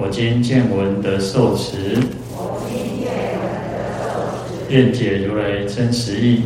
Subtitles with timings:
[0.00, 1.98] 我今见闻得受持，
[2.30, 4.06] 我今见闻得受
[4.46, 6.44] 持愿解如来真实义。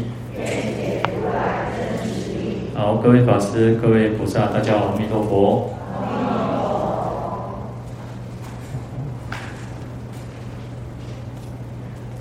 [2.74, 5.70] 好，各位法师、各位菩萨，大家好，阿弥陀佛。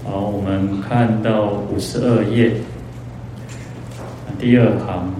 [0.03, 2.51] 好，我们看到五十二页，
[4.37, 5.13] 第二行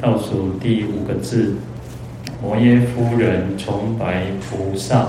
[0.00, 1.54] 倒数第五个字。
[2.42, 5.06] 摩耶夫人重白菩萨，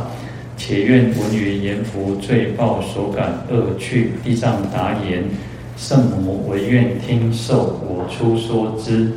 [0.55, 4.12] 且愿闻于阎浮罪报所感恶趣。
[4.23, 5.23] 地藏答言：
[5.75, 9.12] 圣母唯愿听受，我出说之。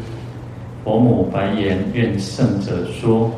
[0.83, 3.31] 佛母白言：愿圣者说。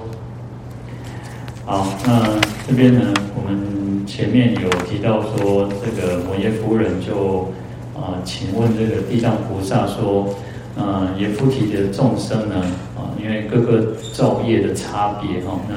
[1.65, 2.23] 好，那
[2.67, 7.53] 这边呢，我们前面有提到说，这个摩耶夫人就
[7.95, 10.29] 啊、请问这个地藏菩萨说，
[10.77, 12.55] 啊、呃，阎浮提的众生呢？
[13.21, 15.75] 因为各个造业的差别哈，那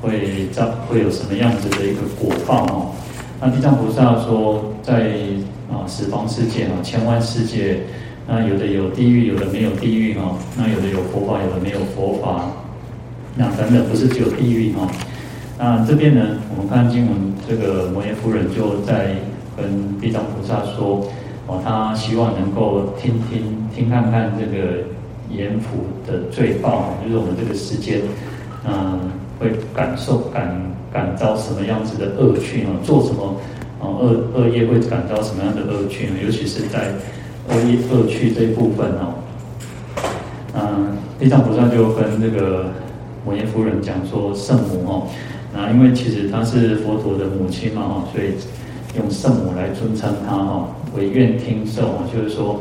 [0.00, 2.94] 会造会有什么样子的一个果报哦？
[3.40, 5.10] 那地藏菩萨说，在
[5.70, 7.80] 啊十方世界啊，千万世界，
[8.26, 12.50] 那有的有地狱，有的没有地狱哈，那有的有佛法，有的没有佛法，
[13.36, 14.88] 那等等不是只有地狱哈。
[15.58, 19.16] 那这边呢，我们看经文，这个摩耶夫人就在
[19.56, 21.04] 跟地藏菩萨说，
[21.48, 24.84] 哦，他希望能够听听听看看这个。
[25.30, 28.00] 阎浮的罪报，就是我们这个世间，
[28.66, 28.98] 嗯，
[29.38, 30.58] 会感受感
[30.92, 32.70] 感召什么样子的恶趣呢？
[32.82, 33.36] 做什么
[33.80, 36.14] 啊恶恶业会感召什么样的恶趣呢？
[36.24, 36.92] 尤其是在
[37.48, 39.14] 恶业恶趣这一部分哦，
[40.54, 42.66] 嗯，地藏菩萨就跟这个
[43.24, 45.06] 摩耶夫人讲说，圣母哦，
[45.52, 48.32] 那因为其实她是佛陀的母亲嘛哈，所以
[48.96, 52.58] 用圣母来尊称她哈，唯愿听受啊，就是说，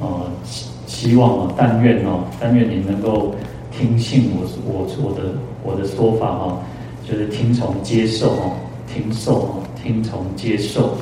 [0.00, 0.26] 呃。
[0.98, 3.32] 希望哦，但愿哦，但愿你能够
[3.70, 5.30] 听信我我我的
[5.62, 6.58] 我的说法哦，
[7.08, 8.50] 就是听从接受哦，
[8.92, 10.96] 听受哦，听从接受。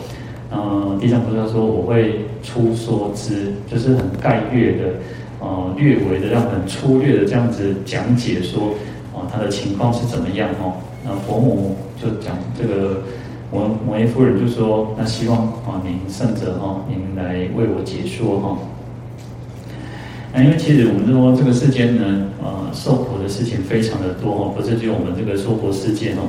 [0.53, 4.93] 嗯，地藏菩萨说我会出说之，就是很概略的，
[5.41, 8.75] 呃，略微的让很粗略的这样子讲解说，
[9.15, 10.75] 哦，他的情况是怎么样哦。
[11.03, 13.01] 那佛母就讲这个
[13.51, 18.59] 摩摩耶夫人就说，那希望啊，您圣者哈，您来为我解说哈。
[20.39, 26.29] 因为其实我们说这个世间呢，呃，受苦的事情非常的多哦，不是只有我们这个娑婆世界哦。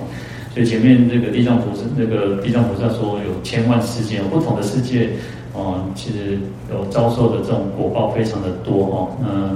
[0.53, 5.09] 所以前面这个地藏菩萨，那个地藏菩萨说有千万世界，不同的世界，
[5.53, 6.39] 哦，其实
[6.71, 9.09] 有遭受的这种果报非常的多哦。
[9.21, 9.55] 那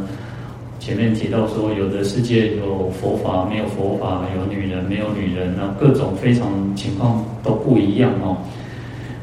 [0.79, 8.37] 前面提到说，有的世界有佛法，没有佛法；有女人，没有女人，那各种非常情况都不一样哦。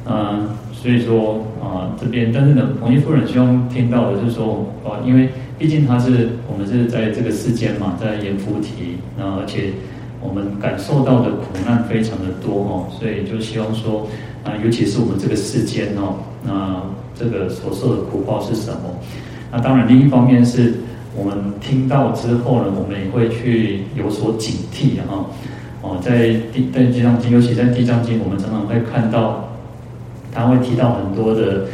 [0.09, 0.49] 嗯。
[0.81, 9.73] 所以说啊，这边但是呢，弘一夫人希望听到的就是说，啊，因为毕竟他是我们是在这个世间嘛，在阎浮提，那而且
[10.21, 14.07] 我们感受到的苦难非常的多哦，所以就希望说，
[14.45, 16.15] 啊，尤其是我们这个世间哦，
[16.45, 16.81] 那
[17.13, 18.83] 这个所受的苦报是什么？
[19.51, 20.75] 那当然，另一方面是
[21.17, 25.27] 我们听到之后呢，我们也会去有所警惕哈。
[25.83, 29.45] 哦，在地在地藏经，尤其在地藏经，我们常常会看到。
[30.33, 31.65] 他会提到很多的，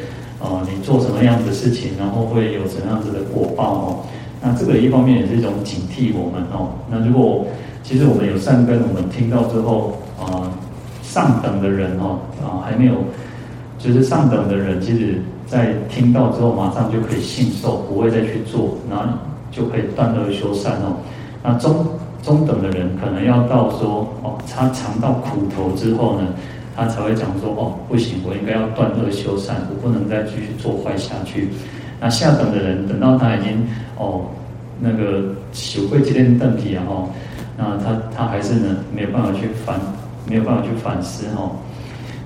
[0.40, 3.96] 哦，你做什么样子的事情，然后会有什么样子的果报哦。
[4.42, 6.70] 那这个一方面也是一种警惕我们哦。
[6.90, 7.46] 那如果
[7.82, 10.52] 其实我们有善根，我们听到之后啊，
[11.02, 12.94] 上等的人哦啊还没有，
[13.78, 19.04] 就是上等的人，其实在听到之后马上就可以信受，不会再去做，然后
[19.50, 20.96] 就可以断恶修善哦。
[21.42, 21.86] 那中
[22.22, 26.26] 中等的人可能要到说哦，他尝到苦头之后呢，
[26.76, 31.48] 他才会讲说哦，不行，我应该要断恶修善，我不能再继续做坏下去。
[32.00, 33.64] 那下等的人，等到他已经
[33.96, 34.26] 哦
[34.80, 37.08] 那个修会这件问题啊，哈，
[37.56, 39.80] 那他他还是呢没有办法去反，
[40.28, 41.50] 没有办法去反思哈。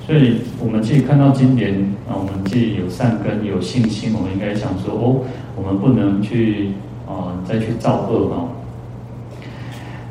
[0.06, 1.74] 所以我们自己看到经典
[2.08, 5.20] 啊，我们自己有善根有信心，我们应该想说哦，
[5.56, 6.72] 我们不能去
[7.06, 8.48] 啊再去造恶哈。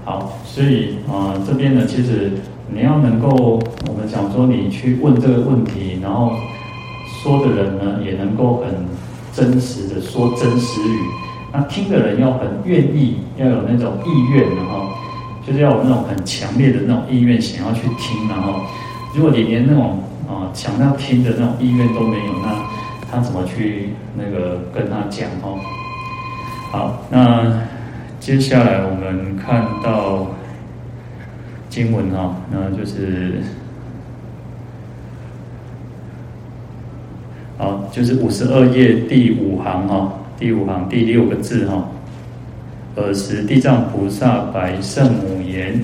[0.05, 2.31] 好，所以啊这边呢，其实。
[2.69, 6.33] 你要能够，我们讲说你去问这个问题，然后
[7.23, 8.85] 说的人呢也能够很
[9.33, 10.99] 真实的说真实语，
[11.53, 14.89] 那听的人要很愿意，要有那种意愿，然后
[15.45, 18.59] 就是要有那种很强烈的那种意愿，想要去听，然后
[19.13, 22.53] 如果你连那种啊想要听的那种意愿都没有，那
[23.09, 25.57] 他怎么去那个跟他讲哦？
[26.69, 27.61] 好，那
[28.19, 30.27] 接下来我们看到
[31.77, 33.33] 经文哈，那就是
[37.55, 41.87] 好，就是五十二页第五行哈，第五行第六个字哈。
[42.95, 45.79] 尔时地藏菩萨白圣母言：“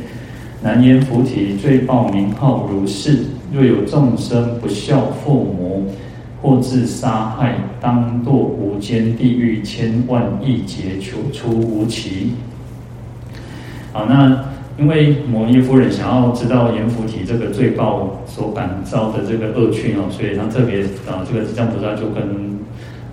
[0.64, 3.26] 难言菩提，最报名号如是。
[3.54, 5.94] 若有众生不孝父母，
[6.42, 12.34] 或自杀害，当堕无间地狱千万亿劫，求出无期。”
[13.94, 14.44] 好，那
[14.78, 22.54] 因为摩耶夫人想要知道阎浮提这个罪报所感遭的这个恶趣哦，所以他特别啊，这个地藏菩萨就跟。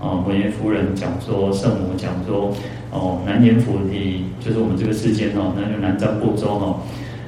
[0.00, 2.50] 啊，摩耶夫人讲说，圣母讲说，
[2.90, 6.76] 哦，南阎浮提就是我们这个世间哦，那就南瞻部洲哦，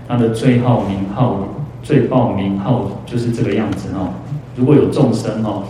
[0.08, 1.48] 它的罪号名号，
[1.82, 4.14] 罪报名号就是这个样子哦。
[4.56, 5.64] 如果有众生哦，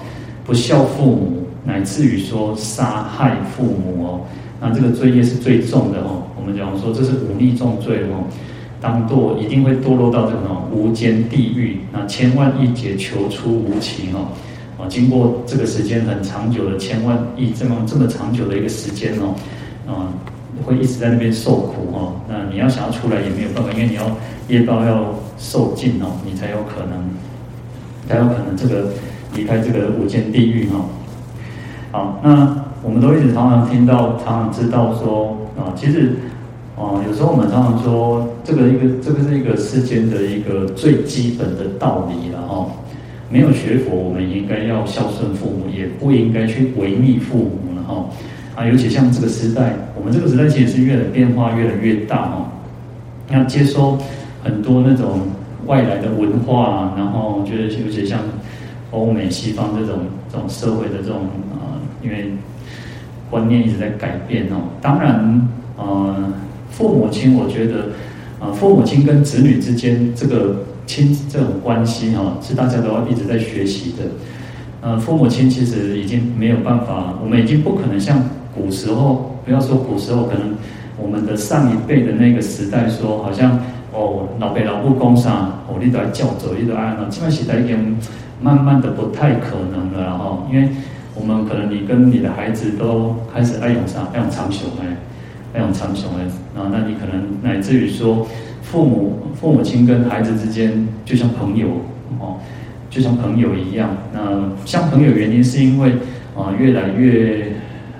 [0.44, 4.20] 不孝父母，乃至于说杀害父母哦，
[4.60, 6.22] 那这个罪业是最重的哦。
[6.40, 8.30] 我们讲说这是忤逆重罪哦，
[8.82, 14.26] 当堕一定会堕落到这种无间地狱，那千万亿劫求出无期哦。
[14.76, 19.34] 啊，经过这个时间很长久的千万亿这么这么长久的一个时间哦，
[19.86, 20.10] 啊，
[20.64, 22.16] 会一直在那边受苦哦。
[22.28, 24.02] 那你要想要出来也没有办法，因为你要
[24.48, 27.08] 业报要受尽哦，你才有可能，
[28.08, 28.88] 才有可能这个
[29.36, 30.86] 离开这个无间地狱哦。
[31.92, 36.16] 好，那我们都一直常常听到，常常知道说啊，其实
[36.76, 42.70] 啊，有时候我们常常说这个一个这个是一个世间的一个最基本的道理了哦。
[43.28, 48.04] 没有学佛，我们应该要孝顺父母，也不应该去违逆父母了哈。
[48.54, 52.52] 啊，尤其像这个时代，我们这个时代其实是越来变化越来越大哈。
[53.30, 53.96] 要接收
[54.42, 55.20] 很多那种
[55.64, 58.18] 外来的文化，然后觉得尤其像
[58.90, 61.22] 欧美西方这种这种社会的这种
[61.52, 62.32] 啊，因为
[63.30, 64.68] 观念一直在改变哦。
[64.82, 65.48] 当然，
[65.78, 66.34] 呃，
[66.72, 67.90] 父母亲，我觉得
[68.40, 70.56] 啊，父母亲跟子女之间这个。
[70.84, 74.02] 亲这种关系哈，是大家都要一直在学习的。
[74.80, 78.20] 呃，父母亲其实已经没有办法，我们已经不可能像
[78.52, 80.54] 古时候，不要说古时候，可能
[80.98, 83.60] 我们的上一辈的那个时代说，好像
[83.92, 85.30] 哦，老辈老不公啥，
[85.68, 87.06] 哦，你都要照做，你都按了。
[87.10, 87.96] 现在时代已经
[88.42, 90.68] 慢慢的不太可能了哈，因为
[91.14, 94.96] 我们可能你跟你的孩子都开始爱用啥，爱用长袖哎，
[95.54, 96.24] 那种长袖哎，
[96.60, 98.26] 啊，那你可能乃至于说。
[98.62, 101.66] 父母父母亲跟孩子之间就像朋友
[102.18, 102.38] 哦，
[102.88, 103.94] 就像朋友一样。
[104.14, 105.90] 那像朋友原因是因为
[106.34, 107.52] 啊、越来越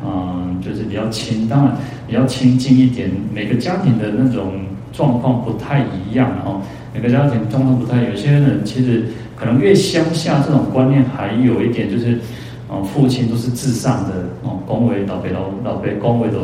[0.03, 1.77] 啊、就是比较亲，当然
[2.07, 3.11] 比较亲近一点。
[3.35, 4.53] 每个家庭的那种
[4.95, 6.63] 状况不太一样哦，
[6.95, 8.05] 每个家庭状况不太。
[8.05, 9.03] 有些人其实
[9.37, 12.19] 可能越乡下这种观念还有一点就是
[12.71, 16.39] 啊、父亲都是至上的哦，恭维老辈老老辈恭维都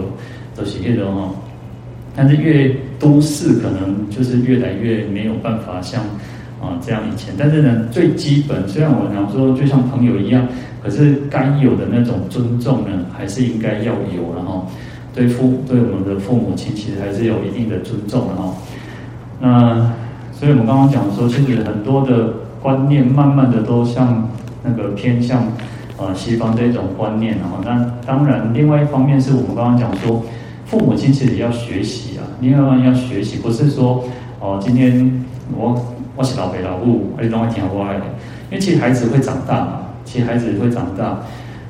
[0.58, 1.30] 都是那种哦。
[2.16, 6.02] 但是越都市可能就是越来越没有办法像
[6.60, 10.44] 啊这样以前，但是呢，最基本虽然我常说就像朋友一样，
[10.82, 14.66] 可是该有的那种尊重呢，还是应该要有，然后
[15.14, 18.52] 对父对我们的父母亲其实还是有一定的尊重的哈。
[19.40, 19.92] 那
[20.32, 24.28] 所以我们刚刚讲说，其实很多的观念慢慢的都像
[24.64, 25.44] 那个偏向
[25.96, 30.20] 啊西方这种观念，然后那当然另外一方面是我们刚刚讲说。
[30.68, 34.04] 父母亲其实也要学习啊，另外要学习，不是说
[34.38, 35.24] 哦，今天
[35.56, 35.74] 我
[36.14, 37.94] 我是老北老母，你都会听我的，
[38.50, 41.20] 因为其实孩子会长大嘛，其实孩子会长大，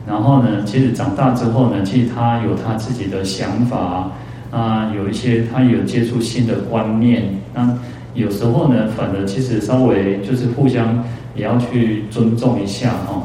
[0.05, 4.11] 然后呢，其实长大之后呢，其实他有他自己的想法
[4.51, 7.23] 啊，有一些他有接触新的观念，
[7.55, 7.79] 那
[8.15, 11.05] 有时候呢，反而其实稍微就是互相
[11.37, 13.23] 也要去尊重一下哈。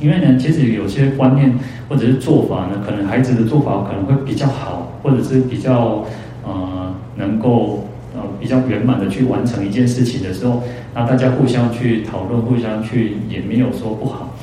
[0.00, 1.52] 因为呢，其实有些观念
[1.88, 6.04] 或者是做法呢，可能孩子的做法可能会比较好，或者是比较
[6.42, 10.62] 呃能够呃比较圆满的去完成一件事情的时候，
[10.94, 14.34] 那大家互相去讨论，互相去也没有说不好。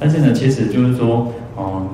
[0.00, 1.86] 但是呢，其实就是说，呃，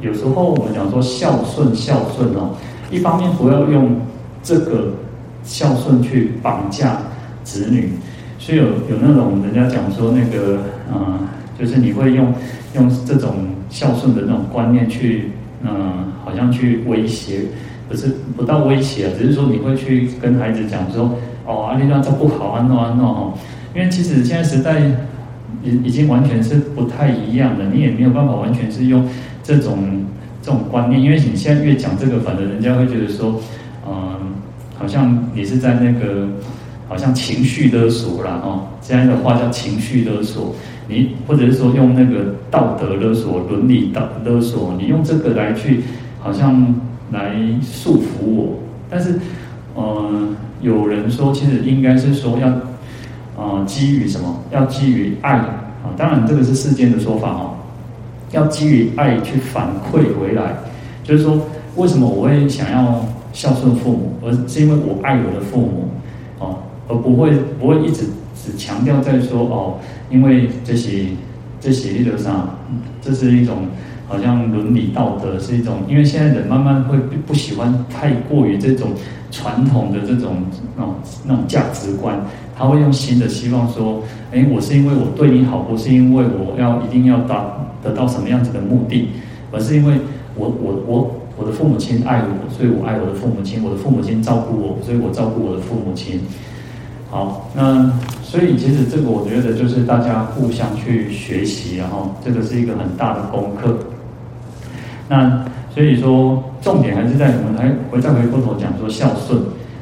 [0.00, 2.50] 有时候我们讲说孝顺孝顺哦，
[2.88, 3.96] 一方面不要用
[4.44, 4.94] 这个
[5.42, 6.98] 孝顺去绑架
[7.42, 7.94] 子女，
[8.38, 10.60] 所以有有那种人家讲说那个
[10.92, 11.18] 呃。
[11.58, 12.32] 就是你会用
[12.74, 13.34] 用这种
[13.70, 15.30] 孝顺的那种观念去，
[15.62, 17.40] 嗯、好像去威胁，
[17.88, 23.34] 不是不到威胁啊，只是说你会去跟孩子讲说，哦，阿丽娜这不好，安诺安诺哈，
[23.74, 24.80] 因为其实现在时代
[25.62, 29.06] 已已经完全是不太一样的，你也没有办法完全是用
[29.42, 30.04] 这种
[30.42, 33.40] 这种观念，因为你现在越讲这个，反正人家会觉得说，
[33.86, 33.94] 嗯、
[34.78, 36.28] 好像你是在那个。
[36.86, 40.54] 好像情绪勒索啦，哦，现在的话叫情绪勒索，
[40.88, 45.82] 你或者是说用那个道德勒索、伦理道勒索，你用这个来去
[46.20, 46.74] 好像
[47.10, 48.58] 来束缚我，
[48.90, 49.18] 但是，
[49.74, 50.28] 呃，
[50.60, 52.48] 有人说其实应该是说要，
[53.36, 54.42] 呃，基于什么？
[54.50, 57.54] 要基于爱啊，当然这个是世间的说法哦，
[58.32, 60.56] 要基于爱去反馈回来，
[61.02, 61.38] 就是说
[61.76, 65.90] 为什么我会想要孝顺父母，而是因为我爱我的父母。
[66.86, 68.04] 而不会不会一直
[68.44, 69.78] 只强调在说哦，
[70.10, 71.06] 因为这些
[71.60, 72.58] 这些理论上，
[73.00, 73.66] 这是一种
[74.06, 78.90] 好像伦理道德是一种，因为现在人慢慢会不喜欢太过于这种
[79.30, 80.36] 传统的这种
[80.76, 82.20] 那种那种价值观，
[82.54, 87.46] 他会用新的希望说，哎，我是因为我对你好，不是因为我要一定要达
[87.82, 89.08] 得到什么样子的目的，
[89.50, 89.94] 而是因为
[90.36, 96.20] 我我我我的父母亲爱我，所以我爱我的父母亲，我的父母亲照顾我，所以我照顾我的父母亲。
[97.10, 97.92] 好，那
[98.22, 103.78] 所以其实这个我觉得就是大家互相去学习，然后这个是一个很大的功课。
[105.08, 109.40] 那所以说重点还是在我们还回再回过头讲说孝顺，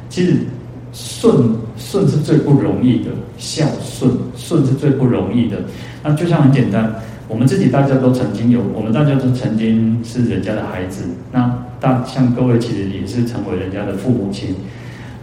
[0.09, 0.45] 其实
[0.91, 5.57] 顺顺是最不容易的，孝顺顺是最不容易的。
[6.03, 6.93] 那就像很简单，
[7.27, 14.53] 我们自己大家都曾经有，我们大家都曾经是人家的孩子，那大像各位其实也是成为人家的父母亲。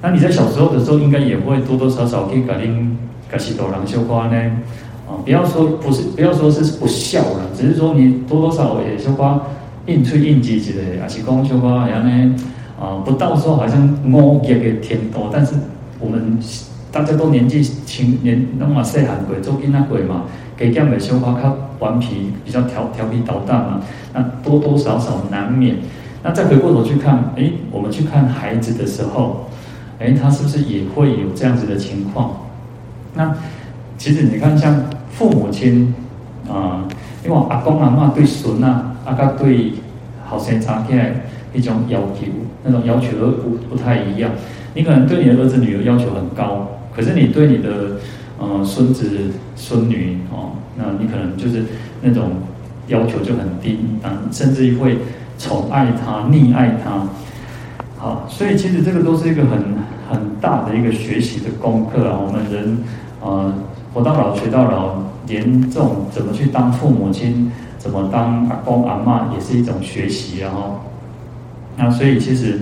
[0.02, 2.96] 那你在小时候的时候，应该也会多多少少可以改令
[3.30, 4.36] 改起多郎修花呢，
[5.06, 9.42] 啊，不要说不是，不要说是不孝了，只是说你多多少少也修花
[9.84, 12.34] 应出应急之类的，还是讲修花然后呢，
[12.80, 15.54] 啊，不到时候好像我也给天多，但是
[15.98, 16.38] 我们
[16.90, 20.24] 大家都年纪轻年那么细汉鬼做囡仔鬼嘛，
[20.56, 23.80] 给这样的修花较顽皮，比较调调皮捣蛋嘛，
[24.14, 25.76] 那多多少少难免。
[26.22, 29.46] 那再回过头去看，诶，我们去看孩子的时候。
[30.00, 32.34] 哎，他是不是也会有这样子的情况？
[33.14, 33.36] 那
[33.98, 35.94] 其实你看，像父母亲
[36.48, 36.88] 啊、
[37.24, 39.74] 因为阿公阿嬷对孙啊，阿个对
[40.26, 41.14] 后生仔起来
[41.52, 42.26] 一种要求，
[42.64, 44.30] 那种要求都不不太一样。
[44.74, 46.66] 你可能对你的儿子女儿要求很高，
[46.96, 47.96] 可是你对你的
[48.38, 51.62] 呃孙子孙女哦，那你可能就是
[52.00, 52.30] 那种
[52.88, 54.96] 要求就很低，啊，甚至于会
[55.38, 57.06] 宠爱他、溺爱他。
[58.00, 59.62] 好，所以其实这个都是一个很
[60.08, 62.18] 很大的一个学习的功课啊。
[62.18, 62.78] 我们人，
[63.20, 63.52] 呃，
[63.92, 64.94] 活到老学到老，
[65.26, 70.50] 连这种怎么去当父母亲，怎么当阿公阿嬷，也是一种学习啊。
[71.76, 72.58] 那所以其实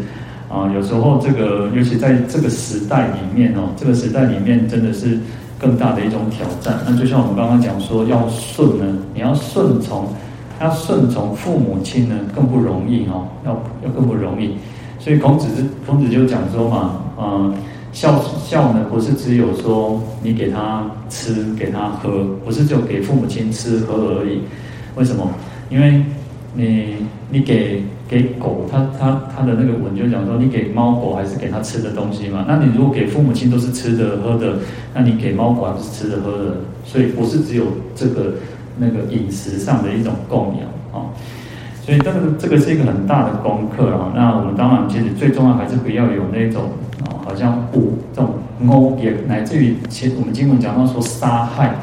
[0.49, 5.17] 啊、有时候这个，尤其在这个时代里面哦，这个时代里面真的是
[5.57, 6.81] 更大的一种挑战。
[6.85, 10.09] 那就像我们刚刚讲说，要顺呢，你要顺从，
[10.61, 13.53] 要顺从父母亲呢，更不容易哦，要
[13.85, 14.57] 要更不容易。
[15.09, 17.55] 所以孔子是孔子就讲说嘛，嗯，
[17.93, 24.43] 孝孝呢不是只有说你给他吃给他喝，不是只有给父母亲吃喝而已。
[24.97, 25.27] 为什么？
[25.71, 26.05] 因为
[26.53, 26.97] 你
[27.31, 32.45] 你给给狗，它它它的那个文就讲说，你给猫狗还是给它吃的东西嘛。
[32.47, 34.59] 那你如果给父母亲都是吃的喝的，
[34.93, 36.57] 那你给猫狗还是吃的喝的？
[36.85, 37.65] 所以不是只有
[37.97, 38.35] 这个
[38.77, 41.09] 那个饮食上的一种供养啊。
[41.89, 44.13] 所以这个这个是一个很大的功课啊。
[44.15, 46.65] 那我们当然其实最重要还是不要有那种
[47.07, 48.35] 啊，好像呜这种
[48.69, 51.75] 殴，也乃至于其实我们经文讲到说杀害，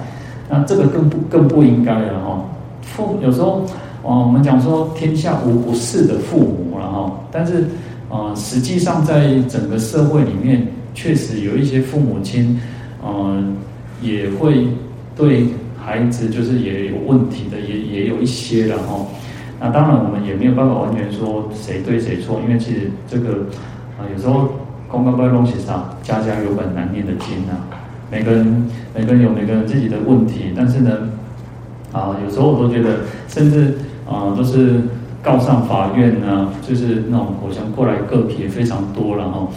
[0.47, 2.45] 那这个更不更不应该了哈。
[2.83, 3.65] 父有时候
[4.03, 7.65] 啊，我们讲说天下无不是的父母了哈，但是
[8.07, 12.62] 啊，实际上在整个社会里面，确实有一些父母亲
[13.03, 13.33] 啊，
[14.03, 14.67] 也会
[15.15, 15.47] 对
[15.83, 19.07] 孩子就是也有问题的，也也有一些然后。
[19.59, 23.47] 那当然，我们也没有办法完全说谁对谁错，因为其实这个
[23.97, 24.50] 啊，有时候
[24.88, 27.63] 公公在东西上，家家有本难念的经啊。
[28.12, 30.91] 每个人每个人有每个人自己的问题，但是呢，
[31.91, 33.75] 啊，有时候我都觉得，甚至
[34.07, 34.81] 啊，都是
[35.24, 39.47] 告上法院呢，就是那种火枪过来个体也非常多了哈。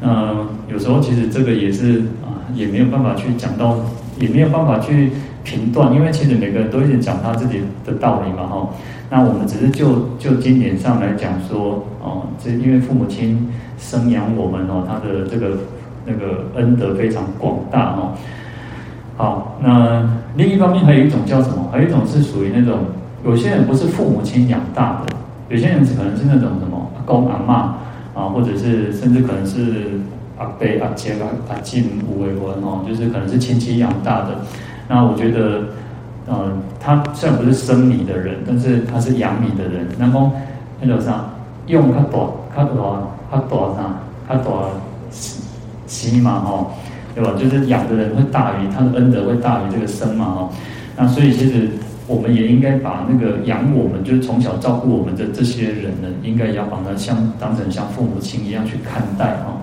[0.00, 0.34] 那
[0.72, 3.78] 有时候其实这个也是啊，也没有办法去讲到，
[4.18, 5.12] 也没有办法去
[5.44, 8.68] 评断，因为其实每个人都一直讲他自己的道理嘛哈。
[9.10, 13.48] 那我们只是就就经典上来讲说，哦，这因为父母亲
[13.78, 15.58] 生养我们哦，他的这个
[16.06, 18.14] 那个恩德非常广大哦。
[19.16, 21.68] 好，那另一方面还有一种叫什么？
[21.70, 22.78] 还有一种是属于那种
[23.24, 25.14] 有些人不是父母亲养大的，
[25.50, 30.00] 有些人可能是那种什么阿公阿嬷啊，或者是甚至可能是
[30.38, 34.38] 阿伯阿姐阿阿进五位文哦，就是可能是亲戚养大的。
[34.88, 35.62] 那我觉得。
[36.26, 39.86] 嗯，他虽然不是生你的人，但是他是养你的人。
[39.98, 40.32] 那么
[40.80, 41.22] 那个啥，
[41.66, 43.94] 用他多，他多，他多啥，
[44.26, 44.70] 他多
[45.86, 46.70] 西嘛吼，
[47.14, 47.32] 对吧？
[47.38, 50.48] 就是养的人会大于他的恩德会大于这个生嘛，哦，
[50.96, 51.68] 那所以其实
[52.06, 59.60] 我们也应该把那个养我们，就是从小照顾我们的这些人呢，应该要把他像当成像父母亲一样去看待哦。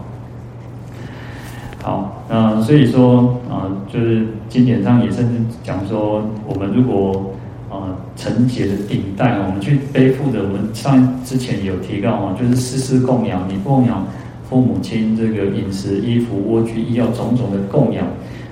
[1.81, 7.33] 好，那所以说啊、就是经典上也甚至讲说，我们如果
[7.69, 14.05] 啊承劫的顶戴，我们去背负的，我们上之前有提到啊，就是施施供养，你供养。
[14.47, 18.05] 父母亲这个饮食、衣服、卧具、医药种种的供养，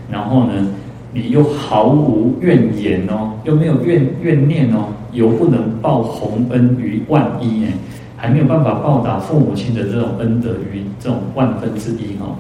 [0.10, 0.66] 然后呢，
[1.12, 7.74] 你又毫无怨言哦，又没有怨怨念哦，犹不能报洪恩于万一哎，
[8.16, 12.34] 还没有办法报答父母亲的这种恩德于这种万分之一哦。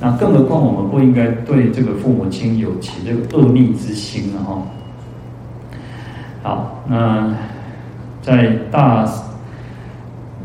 [0.00, 4.62] 那更何况我们不应该对这个父母亲有起这个恶逆之心了哈。
[6.42, 7.34] 好，那
[8.22, 9.06] 在大。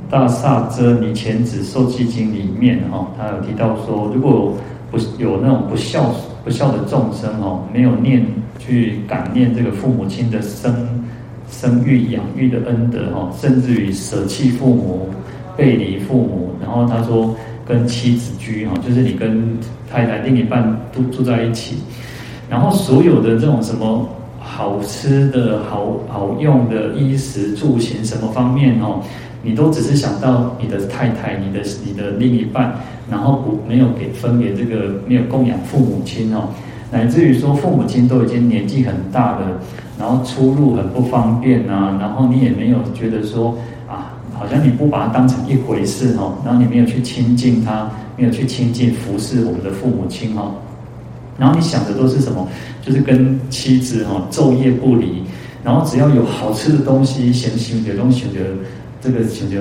[0.07, 4.53] 大萨遮尼前子受记经里面哈，他有提到说，如果
[4.91, 8.23] 不有那种不孝不孝的众生哦，没有念
[8.59, 11.03] 去感念这个父母亲的生
[11.49, 15.09] 生育养育的恩德哈，甚至于舍弃父母、
[15.57, 17.35] 背离父母，然后他说
[17.67, 19.57] 跟妻子居哈，就是你跟
[19.91, 21.77] 太太另一半都住在一起，
[22.49, 24.07] 然后所有的这种什么
[24.39, 29.01] 好吃的好好用的衣食住行什么方面哦。
[29.41, 32.73] 你都只是想到你的太太、你的你的另一半，
[33.11, 36.49] 然后不没有给分给这个没有供养父母亲哦，
[36.91, 39.61] 乃至于说父母亲都已经年纪很大了，
[39.99, 43.55] 然后出入很不方便啊，然后你也没有觉得说，
[44.37, 50.53] 好像你不把它当成一回事哦，然后你没有去亲近他，没有去亲近服侍我们的父母亲哦，
[51.37, 52.47] 然后你想的都是什么？
[52.81, 55.23] 就是跟妻子哦昼夜不离，
[55.63, 58.39] 然后只要有好吃的东西、咸咸的东西的。
[59.01, 59.59] 这个请求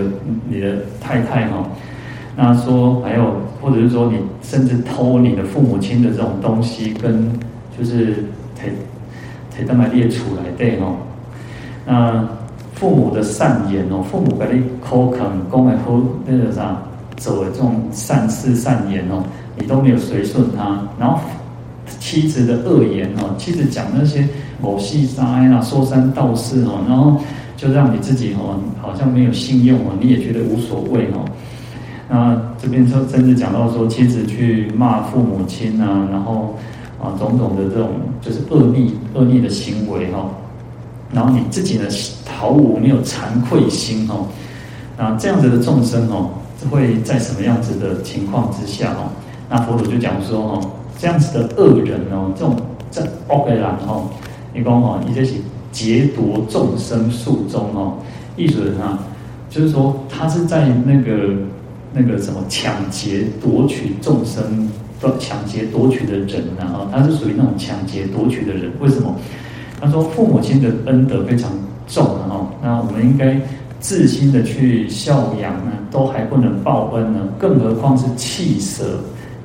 [0.48, 1.68] 你的太太哈，
[2.34, 7.30] 那说还有，或者是说你甚至偷你的父母亲的这种东西，跟
[7.78, 8.70] 就是提
[9.54, 10.96] 提他们列出来对哦。
[11.84, 12.26] 那
[12.74, 15.20] 父母的善言哦，父母给你口肯
[15.50, 16.76] 讲的好那个啥，
[17.16, 19.22] 走的这种善事善言哦，
[19.58, 20.80] 你都没有随顺他。
[20.98, 21.20] 然后
[22.00, 24.28] 妻子的恶言哦，妻子讲那些
[24.60, 27.20] 某细沙呀，说三道四哦，然后。
[27.56, 31.24] 就让你自己哦，好像没有信用哦，你也觉得无所谓哦。
[32.10, 36.58] 那这边说甚至讲到说，妻子去骂父母亲啊，然后
[37.00, 40.28] 啊种种的这种就是恶逆恶逆的行为哈。
[41.12, 41.84] 然后你自己呢，
[42.36, 44.26] 毫无没有惭愧心哦。
[44.98, 46.30] 那这样子的众生哦，
[46.70, 49.10] 会在什么样子的情况之下哦？
[49.48, 52.56] 那佛祖就讲说哦，这样子的恶人哦，这种
[52.90, 54.08] 这恶的人哦，
[54.52, 55.34] 你讲哦，你这是。
[55.74, 57.94] 劫夺众生数中哦，
[58.36, 58.96] 意思是啊，
[59.50, 61.34] 就是说他是在那个
[61.92, 64.70] 那个什么抢劫夺取众生
[65.00, 68.70] 的抢劫夺取的人呢啊，他是属于那种抢劫夺取的人。
[68.78, 69.16] 为什么？
[69.80, 71.50] 他说父母亲的恩德非常
[71.88, 72.20] 重，
[72.64, 73.38] 那我们应该
[73.78, 79.00] 自心的去孝养呢，都还不能报恩呢，更何况是弃舍，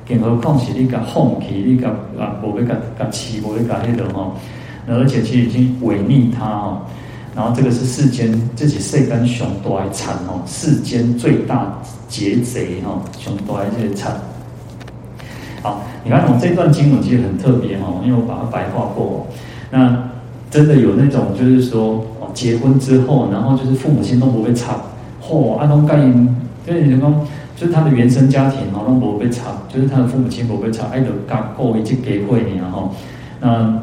[0.08, 4.32] 更何况是你个放弃，你个啊，不会个个弃，不会个那个哈。
[4.88, 6.80] 而且其实已经违逆他哦，
[7.36, 11.78] 然后这个是世间自己世间上大的惨哦，世间最大
[12.08, 14.14] 劫贼哈，上大的这些惨。
[15.62, 19.26] 好，你看我这段经文其实很特别哦，因为我把它白话过。
[19.70, 20.08] 那
[20.50, 22.02] 真的有那种就是说，
[22.34, 24.76] 结婚之后，然后就是父母亲都不会差，
[25.22, 26.28] 嚯，阿东盖因，
[26.66, 32.94] 就是什么，就是他的原生家庭哦，都不会差，就是他的父母亲不会差，爱的嘎过一起给会你然后
[33.40, 33.80] 那。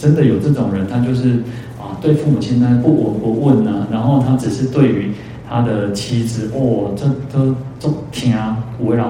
[0.00, 1.42] 真的有这种人，他就是
[1.76, 5.10] 啊，对父母亲呢不闻不问呢，然后他只是对于
[5.50, 7.04] 他的妻子哦，这
[7.36, 8.32] 都都听
[8.78, 9.04] 为人。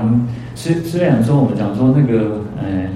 [0.55, 2.89] 虽虽然说我们讲说那个呃，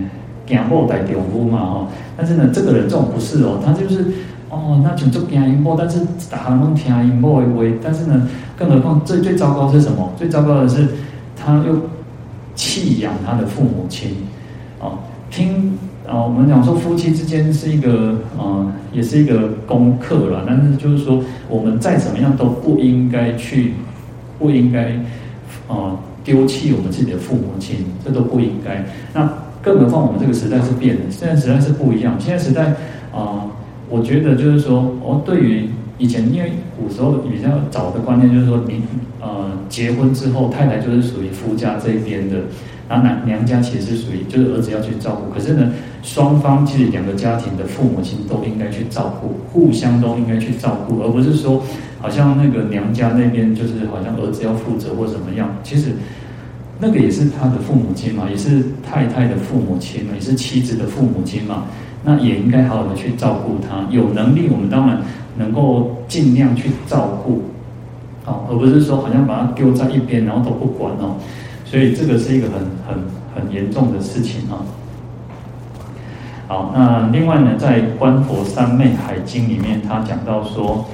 [0.46, 4.06] 惊某代丈夫嘛哈，但是呢，这个人这种不是哦，他就是
[4.52, 10.12] 哦，那就做惊某，但是大家都听某的话，但是呢，更何况最最糟糕是什么？
[10.18, 10.88] 最糟糕的是
[11.34, 11.88] 他又
[12.54, 14.10] 弃养他的父母亲，
[14.78, 14.98] 哦，
[15.30, 15.78] 听。
[16.04, 20.44] 啊，我们讲说夫妻之间是一个，呃，也是一个功课了。
[20.44, 23.74] 但是就是说，我们再怎么样都不应该去，
[24.36, 24.98] 不应该，
[25.68, 28.84] 呃，丢弃我们自己的父母亲，这都不应该。
[29.14, 32.16] 那更何况我们这个时代是变的，现在时代是不一样。
[32.18, 32.74] 现在时代，
[33.14, 33.46] 啊、
[33.92, 38.82] 我觉得就是说，哦，对于以前，因为古时候比较早的观念就是说，你
[39.20, 42.36] 呃结婚之后，太太就是属于夫家这边的。
[42.88, 51.62] 然后男娘家其实是属于就是儿子要去照顾，可是呢，双方其实两个家庭的父母亲都应该去照顾，互相都应该去照顾，而不是说
[52.00, 55.48] 好像那个娘家那边就是好像儿子要负责或怎么样。
[55.62, 55.92] 其实
[56.80, 61.64] 那个也是他的父母亲嘛，也是太太的父母亲嘛，也是妻子的父母亲嘛。
[62.04, 63.86] 那也应该好好的去照顾他。
[63.90, 64.98] 有能力，我们当然
[65.36, 67.42] 能够尽量去照顾，
[68.26, 71.16] 哦，而不是说好像把他丢在一边，然后都不管哦。
[71.64, 74.60] 所以这个是一个很很很严重的事情啊。
[76.48, 80.84] 好，那另外呢，在《观佛三昧海经》里面，他讲到说，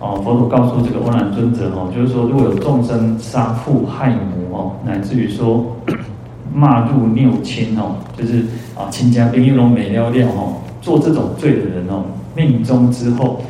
[0.00, 5.76] 哦，佛陀告诉这个阿难尊者哦，就是说，如果有众生杀父害母哦，乃至于说
[6.52, 13.42] 骂入六亲哦，就是啊亲家宾友拢没了了哦，做这种罪的人哦，命终之后，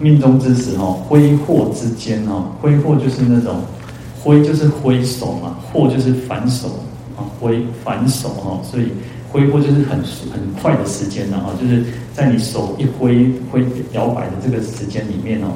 [0.00, 3.56] 命终之时哦，挥霍之间哦，挥霍就是那种
[4.22, 6.68] 挥就是挥手嘛，霍就是反手
[7.16, 8.84] 啊，挥反手哦，所以。
[9.34, 9.98] 挥霍就是很
[10.32, 15.48] 很快的时间了哈，就是在你手一挥挥摇摆的这个时间里面哦，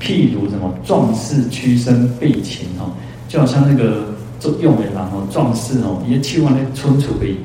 [0.00, 2.96] 譬如什么壮士屈身备擒哦，
[3.28, 7.36] 就好像那个作用的人哦，壮士哦，一切完那存储备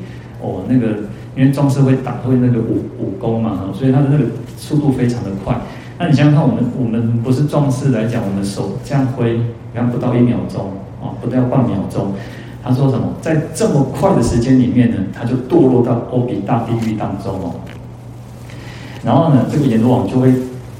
[0.42, 0.88] 哦，那个
[1.36, 4.26] 因为壮士会打会那个武武功嘛，所以他的那个
[4.58, 5.56] 速度非常的快。
[5.98, 9.40] 那你想想看，我们我们不是壮士来讲，我们手这样挥，
[9.74, 12.12] 然后不到一秒钟啊，不到半秒钟。
[12.64, 13.08] 他说什么？
[13.22, 17.56] 在这么快的时间里面呢，他就堕落到欧比大地狱当中哦。
[19.04, 20.32] 然后呢，这个阎罗王就会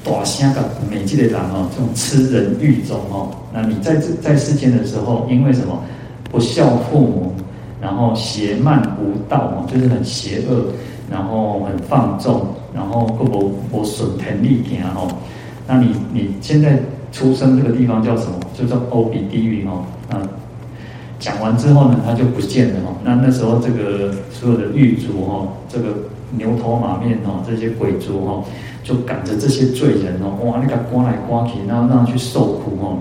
[0.04, 3.30] 大声的美记的狼哦，这种吃人欲种哦。
[3.54, 5.82] 那你在这在世间的时候，因为什么？
[6.32, 7.34] 不孝父母，
[7.82, 10.68] 然后邪慢无道哦，就是很邪恶，
[11.10, 15.08] 然后很放纵，然后不不不损天利田哦。
[15.68, 16.80] 那你你现在
[17.12, 18.40] 出生这个地方叫什么？
[18.54, 19.84] 就叫欧比地狱哦。
[20.10, 20.18] 那
[21.20, 22.96] 讲完之后呢，他就不见了哈。
[23.04, 25.88] 那那时候这个所有的狱卒哈，这个
[26.32, 28.44] 牛头马面哈，这些鬼卒哈，
[28.84, 33.00] 就赶着这些罪人哦，哇，那个刮来刮去，然后让他去受苦哦。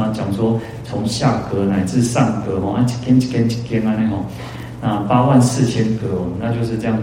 [0.00, 4.24] 然后讲说从下格乃至上格哈，一天一天一天啊那种，
[4.80, 6.96] 啊八万四千格哦，那就是这样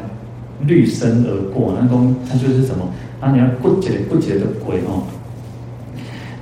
[0.62, 1.76] 绿身而过。
[1.80, 2.90] 那公它就是什么？
[3.22, 5.04] 那你要不解不解的鬼哦。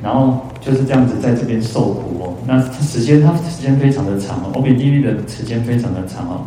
[0.04, 6.42] 然后就是这样子在这边受苦哦，那时间它时间非常的长哦，欧比地狱的时间非常的长哦，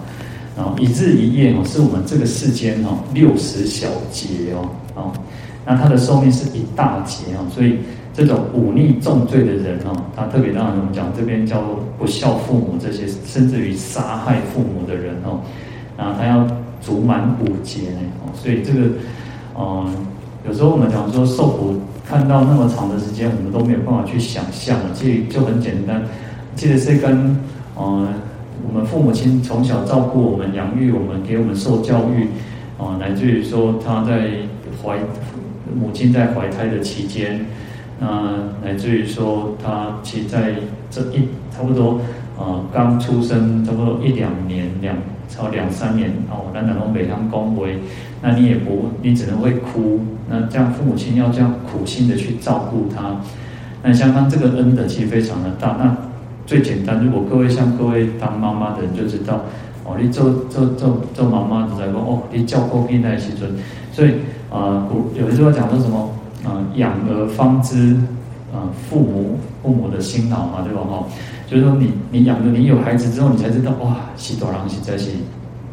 [0.57, 5.13] 然后一日一夜哦，是我们这个世间哦六十小劫哦，哦，
[5.67, 7.79] 那它的寿命是一大劫哦，所以
[8.19, 15.39] 这种忤逆重罪的人哦，他特别让我们讲这边叫做不孝父母这些，甚至于杀害父母的人哦，
[15.97, 16.45] 啊他要
[16.81, 18.81] 足满五劫呢哦，所以这个，
[19.57, 19.95] 嗯，
[20.49, 21.81] 有时候我们讲说受苦。
[22.09, 24.79] 看到那么长的时间，我们都没有办法去想象。
[24.95, 26.03] 其实就很简单，
[26.57, 27.37] 其实是跟
[27.77, 28.09] 呃
[28.67, 32.25] 我们父母亲从小照顾我们、养育我们、给我们受教育，
[32.79, 34.31] 啊、呃，乃至于说他在
[34.83, 34.97] 怀
[35.79, 37.45] 母亲在怀胎的期间，
[37.99, 40.55] 那乃至于说他其实在
[40.91, 42.01] 这一差不多
[42.39, 44.97] 啊刚、出生差不多一两年两
[45.29, 47.79] 超两三年哦，那然后每趟恭维。
[48.21, 50.01] 那你也不，你只能会哭。
[50.29, 53.17] 那这样父母亲要这样苦心的去照顾他，
[53.83, 55.77] 那相当这个恩德其实非常的大。
[55.79, 55.97] 那
[56.45, 59.45] 最简单，如果各位像各位当妈妈的人就知道，
[59.85, 63.49] 哦，你做做做做妈妈的在说，哦，你照顾病那时阵，
[63.93, 64.15] 所以
[64.51, 66.11] 啊，古、呃、有的时候讲说什么
[66.49, 67.95] 啊，养儿方知
[68.53, 70.81] 啊父母父母的辛劳嘛，对吧？
[70.81, 71.05] 哈，
[71.47, 75.11] 就是说你你养了你有孩子之后，你才知道哇，是多人是在是。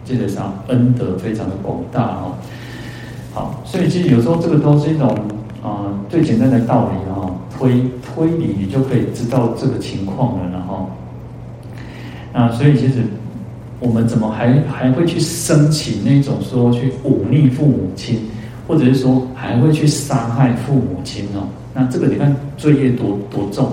[0.05, 2.37] 基本上恩德非常的广大哈，
[3.33, 5.17] 好，所以其实有时候这个都是一种
[5.63, 10.87] 啊、最简单的道理哈，推推理你就可以知道这个情况了，然后，
[12.31, 13.01] 那所以其实
[13.79, 18.19] 我们怎么还还会去升起那种说去忤逆父母亲，
[18.67, 21.47] 或者是说还会去杀害父母亲哦？
[21.73, 23.71] 那这个你看罪业多多重？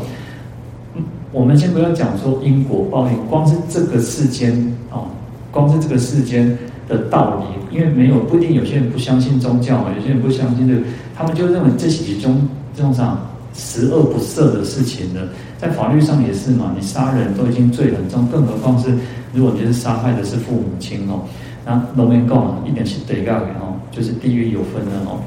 [0.94, 1.02] 嗯，
[1.32, 4.52] 我们先不要讲说因果报应，光是这个世间。
[4.90, 5.06] 哦
[5.52, 6.56] 光是这个世间
[6.88, 10.80] 的道理，因为没有不一定，有些人不相信宗教嘛，有些人不相信这个，
[11.14, 13.18] 他们就认为这是一种这种啥
[13.52, 15.28] 十恶不赦的事情的，
[15.58, 18.96] 在法律上也是嘛，你杀人都已经罪很重，更何况是
[19.34, 21.20] 如果你是杀害的是父母亲哦，
[21.64, 25.20] 那龙面告啊，一点是对告的哦，就是地狱有分的哦。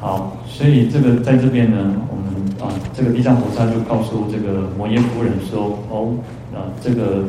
[0.00, 1.76] 好，所以这个在这边呢，
[2.08, 6.14] 我们啊，这个地藏菩萨就告诉这个摩耶夫人说，哦，
[6.54, 7.24] 啊，这个。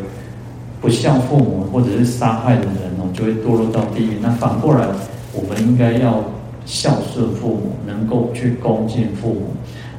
[0.81, 4.17] 不孝父母或者是杀害的人哦，就会堕落到地狱。
[4.19, 4.87] 那反过来，
[5.31, 6.23] 我们应该要
[6.65, 9.53] 孝顺父母，能够去恭敬父母。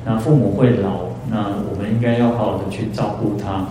[0.04, 3.64] 那父母会老，那我们应该要好好的去照顾他，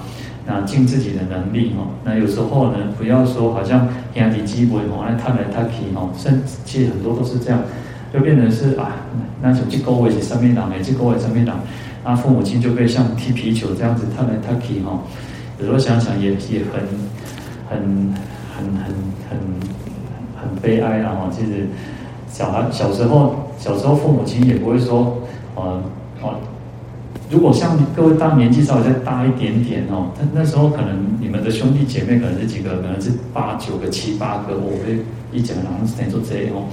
[0.52, 1.88] 那尽自己的能力哈。
[2.04, 7.62] 那有时候呢，不要说好像兄弟姊妹哦，那他来他去哦，甚至其实很多都是这样，
[8.14, 9.08] 就变成是啊，
[9.42, 11.60] 那就去勾尾是上面党，哎，去勾尾上面党，
[12.04, 15.00] 那父母亲就被像踢皮球这样子，他来他去哦。
[15.60, 16.82] 有时候想想也也很
[17.70, 17.80] 很
[18.58, 18.86] 很很
[19.30, 19.40] 很
[20.36, 21.14] 很悲哀啊！
[21.14, 21.68] 哈，其实
[22.28, 25.22] 小孩小时候小时候父母亲也不会说，
[25.56, 25.84] 呃
[26.22, 26.36] 哦，
[27.32, 35.00] 如果像各位大年纪稍微再大一点点哦，那那时候可能你们的兄弟姐妹可能是几个，可能是八九个、七八个，我会
[35.32, 36.65] 一讲然后是做这样哦。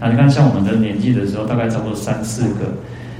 [0.00, 2.74] 那你看像我们的年纪的时候，大概差不多三四个。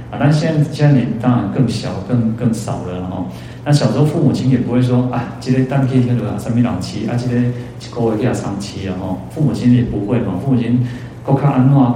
[0.09, 3.25] 啊，那现在现在你当然更小，更更少了哈。
[3.65, 7.51] 那小时候父母亲也不会说啊，今天当天天的三米两七，啊，今天
[7.93, 9.17] 过一下三七啊哈。
[9.31, 10.87] 父母亲也不会嘛，父母亲
[11.25, 11.93] 过看安怎哇，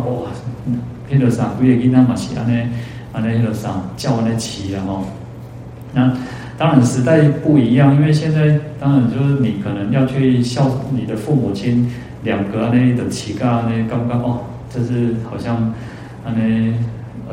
[1.07, 2.67] 天得上不也应当嘛是安尼
[3.13, 5.03] 安尼得上叫安尼起啊哈。
[5.93, 6.13] 那
[6.57, 11.91] 当然时代不一样，因为现在当然就是你可能要去孝你的父母亲
[12.23, 15.73] 两个安尼的起个安尼刚刚哦，这是好像
[16.25, 16.73] 安尼。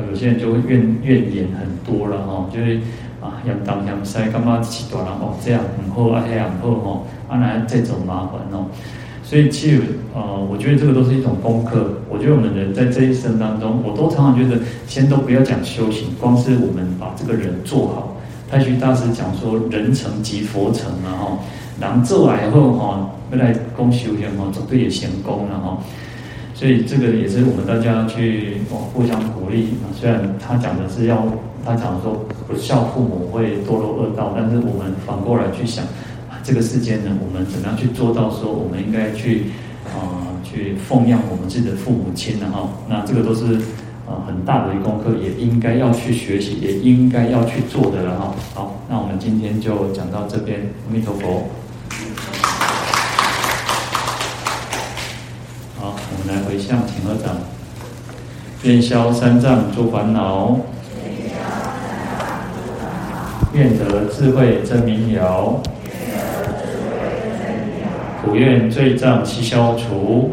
[0.09, 2.77] 有些人就会怨怨言很多了哈，就是
[3.19, 8.65] 啊，要当要塞干嘛起多了哦，这样很厚啊，那样很厚哈，啊来这种麻烦哦，
[9.23, 9.81] 所以其实
[10.13, 11.99] 呃，我觉得这个都是一种功课。
[12.19, 18.17] 我觉得我们人在这一生当中，我都常常觉得，先都不要讲修行，光是我们把这个人做好。
[18.51, 21.39] 太虚大师讲说，人成即佛成啊哈，
[21.79, 25.77] 然后做来后哈，未来功修行哈，绝对也成功了哈。
[26.53, 28.57] 所以这个也是我们大家去
[28.91, 29.69] 互相鼓励。
[29.97, 31.25] 虽然他讲的是要，
[31.63, 35.85] 他讲说不孝父母会堕落恶道，但是我们反过来去想，
[36.43, 39.45] 这个世间呢，我们怎么样去做到说，我们应该去
[39.85, 42.47] 啊、去奉养我们自己的父母亲呢？
[42.51, 43.55] 哈，那这个都是
[44.07, 48.33] 啊很大的一功课，也应该要去学习，也应该要去做的了哈。
[48.55, 51.49] 好，那我们今天就讲到这边，阿弥陀佛。
[55.77, 57.35] 好，我们来回向，请合掌。
[58.63, 60.57] 愿消三障诸烦恼，
[63.53, 65.61] 愿得智慧真明了，
[68.29, 70.29] 普愿罪障悉消除，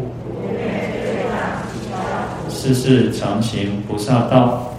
[2.47, 4.71] 世世常行菩萨道。